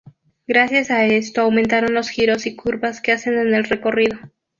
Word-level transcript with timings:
Gracias 0.47 0.89
a 0.89 1.05
esto 1.05 1.41
aumentan 1.41 1.93
los 1.93 2.09
giros 2.09 2.47
y 2.47 2.55
curvas 2.55 3.01
que 3.01 3.11
hacen 3.11 3.37
en 3.37 3.53
el 3.53 3.65
recorrido. 3.65 4.17